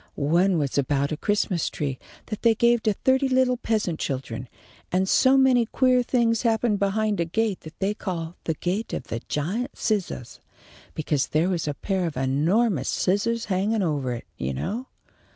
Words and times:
One 0.15 0.57
was 0.57 0.79
about 0.79 1.11
a 1.11 1.15
Christmas 1.15 1.69
tree 1.69 1.99
that 2.25 2.41
they 2.41 2.55
gave 2.55 2.81
to 2.81 2.93
thirty 2.93 3.29
little 3.29 3.57
peasant 3.57 3.99
children, 3.99 4.49
and 4.91 5.07
so 5.07 5.37
many 5.37 5.67
queer 5.67 6.01
things 6.01 6.41
happened 6.41 6.79
behind 6.79 7.19
a 7.19 7.25
gate 7.25 7.59
that 7.61 7.77
they 7.77 7.93
called 7.93 8.33
the 8.45 8.55
'Gate 8.55 8.93
of 8.93 9.03
the 9.09 9.19
Giant 9.29 9.75
Scissahs,' 9.75 10.39
because 10.95 11.27
there 11.27 11.49
was 11.49 11.67
a 11.67 11.75
pair 11.75 12.07
of 12.07 12.17
enormous 12.17 12.89
scissahs 12.89 13.45
hanging 13.45 13.83
ovah 13.83 14.15
it, 14.17 14.25
you 14.39 14.55
know. 14.55 14.87